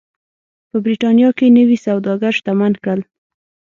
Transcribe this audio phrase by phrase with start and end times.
[0.69, 3.01] په برېټانیا کې نوي سوداګر شتمن کړل.